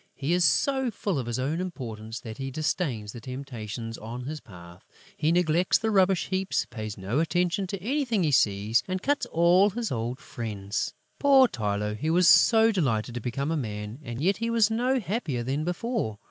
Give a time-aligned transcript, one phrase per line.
[0.15, 4.39] He is so full of his own importance that he disdains the temptations on his
[4.41, 4.83] path:
[5.15, 9.69] he neglects the rubbish heaps, pays no attention to anything he sees and cuts all
[9.69, 10.95] his old friends.
[11.19, 11.95] Poor Tylô!
[11.95, 15.63] He was so delighted to become a man; and yet he was no happier than
[15.65, 16.17] before!